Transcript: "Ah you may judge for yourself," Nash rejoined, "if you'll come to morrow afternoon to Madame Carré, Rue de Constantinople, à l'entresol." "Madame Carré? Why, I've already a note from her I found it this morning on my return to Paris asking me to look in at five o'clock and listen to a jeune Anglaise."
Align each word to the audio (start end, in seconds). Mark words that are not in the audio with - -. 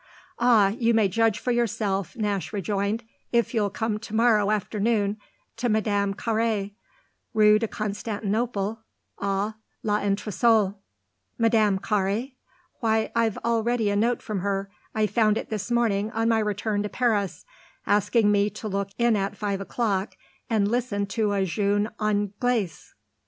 "Ah 0.39 0.69
you 0.69 0.95
may 0.95 1.07
judge 1.07 1.37
for 1.37 1.51
yourself," 1.51 2.15
Nash 2.15 2.51
rejoined, 2.51 3.03
"if 3.31 3.53
you'll 3.53 3.69
come 3.69 3.99
to 3.99 4.15
morrow 4.15 4.49
afternoon 4.49 5.19
to 5.57 5.69
Madame 5.69 6.15
Carré, 6.15 6.73
Rue 7.35 7.59
de 7.59 7.67
Constantinople, 7.67 8.79
à 9.21 9.53
l'entresol." 9.83 10.79
"Madame 11.37 11.77
Carré? 11.77 12.33
Why, 12.79 13.11
I've 13.15 13.37
already 13.45 13.91
a 13.91 13.95
note 13.95 14.23
from 14.23 14.39
her 14.39 14.71
I 14.95 15.05
found 15.05 15.37
it 15.37 15.51
this 15.51 15.69
morning 15.69 16.09
on 16.13 16.27
my 16.27 16.39
return 16.39 16.81
to 16.81 16.89
Paris 16.89 17.45
asking 17.85 18.31
me 18.31 18.49
to 18.49 18.67
look 18.67 18.89
in 18.97 19.15
at 19.15 19.37
five 19.37 19.61
o'clock 19.61 20.15
and 20.49 20.67
listen 20.67 21.05
to 21.05 21.33
a 21.33 21.45
jeune 21.45 21.89
Anglaise." 21.99 22.95